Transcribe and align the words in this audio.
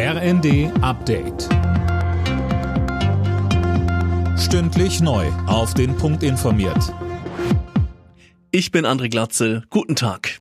RND 0.00 0.70
Update. 0.80 1.48
Stündlich 4.38 5.00
neu. 5.00 5.26
Auf 5.48 5.74
den 5.74 5.96
Punkt 5.96 6.22
informiert. 6.22 6.94
Ich 8.52 8.70
bin 8.70 8.86
André 8.86 9.10
Glatzel. 9.10 9.64
Guten 9.70 9.96
Tag. 9.96 10.38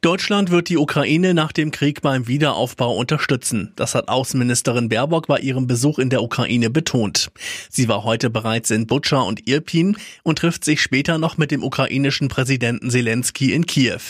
Deutschland 0.00 0.50
wird 0.50 0.70
die 0.70 0.78
Ukraine 0.78 1.34
nach 1.34 1.52
dem 1.52 1.70
Krieg 1.70 2.00
beim 2.00 2.26
Wiederaufbau 2.28 2.96
unterstützen. 2.96 3.74
Das 3.76 3.94
hat 3.94 4.08
Außenministerin 4.08 4.88
Baerbock 4.88 5.26
bei 5.26 5.38
ihrem 5.40 5.66
Besuch 5.66 5.98
in 5.98 6.08
der 6.08 6.22
Ukraine 6.22 6.70
betont. 6.70 7.30
Sie 7.68 7.88
war 7.88 8.04
heute 8.04 8.30
bereits 8.30 8.70
in 8.70 8.86
Butscha 8.86 9.20
und 9.20 9.46
Irpin 9.46 9.98
und 10.22 10.38
trifft 10.38 10.64
sich 10.64 10.80
später 10.80 11.18
noch 11.18 11.36
mit 11.36 11.50
dem 11.50 11.62
ukrainischen 11.62 12.28
Präsidenten 12.28 12.90
Zelensky 12.90 13.52
in 13.52 13.66
Kiew. 13.66 14.00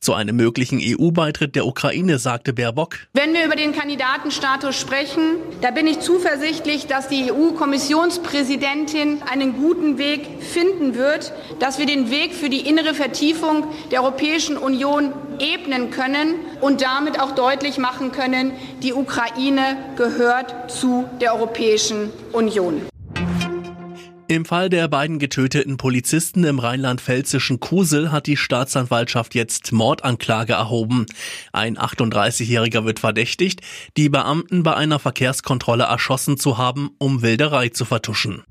Zu 0.00 0.14
einem 0.14 0.36
möglichen 0.36 0.80
EU-Beitritt 0.82 1.54
der 1.54 1.66
Ukraine 1.66 2.18
sagte 2.18 2.52
Baerbock. 2.52 2.96
Wenn 3.12 3.32
wir 3.34 3.44
über 3.44 3.56
den 3.56 3.72
Kandidatenstatus 3.72 4.78
sprechen, 4.78 5.36
da 5.60 5.70
bin 5.70 5.86
ich 5.86 6.00
zuversichtlich, 6.00 6.86
dass 6.86 7.08
die 7.08 7.30
EU-Kommissionspräsidentin 7.32 9.22
einen 9.22 9.54
guten 9.54 9.98
Weg 9.98 10.26
finden 10.40 10.94
wird, 10.94 11.32
dass 11.58 11.78
wir 11.78 11.86
den 11.86 12.10
Weg 12.10 12.34
für 12.34 12.48
die 12.48 12.60
innere 12.60 12.94
Vertiefung 12.94 13.64
der 13.90 14.02
Europäischen 14.02 14.56
Union 14.56 15.12
ebnen 15.38 15.90
können 15.90 16.34
und 16.60 16.82
damit 16.82 17.20
auch 17.20 17.32
deutlich 17.32 17.78
machen 17.78 18.12
können, 18.12 18.52
die 18.82 18.92
Ukraine 18.92 19.76
gehört 19.96 20.70
zu 20.70 21.08
der 21.20 21.34
Europäischen 21.34 22.10
Union. 22.32 22.82
Im 24.30 24.44
Fall 24.44 24.68
der 24.68 24.88
beiden 24.88 25.18
getöteten 25.18 25.78
Polizisten 25.78 26.44
im 26.44 26.58
rheinland-pfälzischen 26.58 27.60
Kusel 27.60 28.12
hat 28.12 28.26
die 28.26 28.36
Staatsanwaltschaft 28.36 29.34
jetzt 29.34 29.72
Mordanklage 29.72 30.52
erhoben. 30.52 31.06
Ein 31.54 31.78
38-Jähriger 31.78 32.84
wird 32.84 33.00
verdächtigt, 33.00 33.62
die 33.96 34.10
Beamten 34.10 34.62
bei 34.62 34.74
einer 34.74 34.98
Verkehrskontrolle 34.98 35.84
erschossen 35.84 36.36
zu 36.36 36.58
haben, 36.58 36.90
um 36.98 37.22
Wilderei 37.22 37.70
zu 37.70 37.86
vertuschen. 37.86 38.42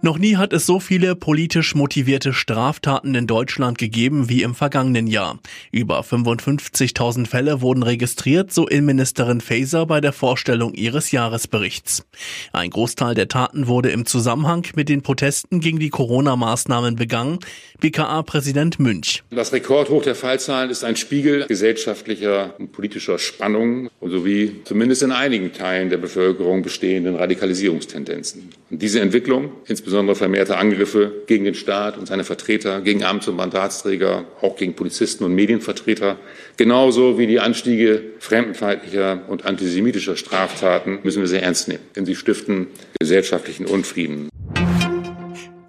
Noch 0.00 0.16
nie 0.16 0.36
hat 0.36 0.52
es 0.52 0.64
so 0.64 0.78
viele 0.78 1.16
politisch 1.16 1.74
motivierte 1.74 2.32
Straftaten 2.32 3.16
in 3.16 3.26
Deutschland 3.26 3.78
gegeben 3.78 4.28
wie 4.28 4.42
im 4.42 4.54
vergangenen 4.54 5.08
Jahr. 5.08 5.40
Über 5.72 6.02
55.000 6.02 7.26
Fälle 7.26 7.60
wurden 7.62 7.82
registriert, 7.82 8.52
so 8.52 8.68
Innenministerin 8.68 9.40
Faeser 9.40 9.86
bei 9.86 10.00
der 10.00 10.12
Vorstellung 10.12 10.72
ihres 10.74 11.10
Jahresberichts. 11.10 12.06
Ein 12.52 12.70
Großteil 12.70 13.16
der 13.16 13.26
Taten 13.26 13.66
wurde 13.66 13.90
im 13.90 14.06
Zusammenhang 14.06 14.64
mit 14.76 14.88
den 14.88 15.02
Protesten 15.02 15.58
gegen 15.58 15.80
die 15.80 15.90
Corona-Maßnahmen 15.90 16.94
begangen, 16.94 17.40
BKA-Präsident 17.80 18.78
Münch. 18.78 19.24
Das 19.30 19.52
Rekordhoch 19.52 20.02
der 20.04 20.14
Fallzahlen 20.14 20.70
ist 20.70 20.84
ein 20.84 20.94
Spiegel 20.94 21.46
gesellschaftlicher 21.46 22.54
und 22.60 22.70
politischer 22.70 23.18
Spannungen 23.18 23.90
sowie 24.00 24.60
zumindest 24.62 25.02
in 25.02 25.10
einigen 25.10 25.52
Teilen 25.52 25.90
der 25.90 25.98
Bevölkerung 25.98 26.62
bestehenden 26.62 27.16
Radikalisierungstendenzen. 27.16 28.50
Und 28.70 28.80
diese 28.80 29.00
Entwicklung, 29.00 29.50
insbesondere 29.66 29.87
vermehrte 30.14 30.56
Angriffe 30.56 31.12
gegen 31.26 31.44
den 31.44 31.54
Staat 31.54 31.98
und 31.98 32.06
seine 32.06 32.24
Vertreter, 32.24 32.80
gegen 32.80 33.04
Amts- 33.04 33.28
und 33.28 33.36
Mandatsträger, 33.36 34.24
auch 34.40 34.56
gegen 34.56 34.74
Polizisten 34.74 35.24
und 35.24 35.34
Medienvertreter, 35.34 36.16
genauso 36.56 37.18
wie 37.18 37.26
die 37.26 37.40
Anstiege 37.40 38.02
fremdenfeindlicher 38.18 39.22
und 39.28 39.44
antisemitischer 39.44 40.16
Straftaten 40.16 41.00
müssen 41.02 41.20
wir 41.20 41.28
sehr 41.28 41.42
ernst 41.42 41.68
nehmen, 41.68 41.82
denn 41.96 42.06
sie 42.06 42.14
stiften 42.14 42.68
gesellschaftlichen 42.98 43.66
Unfrieden. 43.66 44.28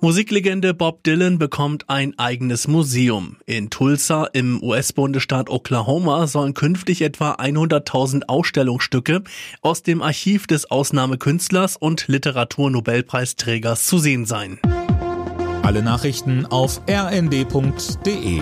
Musiklegende 0.01 0.73
Bob 0.73 1.03
Dylan 1.03 1.39
bekommt 1.39 1.89
ein 1.89 2.17
eigenes 2.17 2.69
Museum. 2.69 3.35
In 3.45 3.69
Tulsa 3.69 4.29
im 4.31 4.63
US-Bundesstaat 4.63 5.49
Oklahoma 5.49 6.25
sollen 6.25 6.53
künftig 6.53 7.01
etwa 7.01 7.33
100.000 7.33 8.23
Ausstellungsstücke 8.27 9.23
aus 9.61 9.83
dem 9.83 10.01
Archiv 10.01 10.47
des 10.47 10.71
Ausnahmekünstlers 10.71 11.75
und 11.75 12.07
Literaturnobelpreisträgers 12.07 13.85
zu 13.85 13.97
sehen 13.97 14.25
sein. 14.25 14.57
Alle 15.63 15.83
Nachrichten 15.83 16.45
auf 16.45 16.81
rnd.de 16.89 18.41